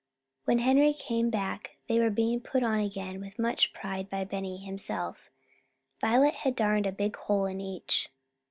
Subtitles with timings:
[0.45, 5.29] When Henry came they were being put on again with much pride by Benny himself.
[5.99, 8.09] Violet had darned a big hole in each.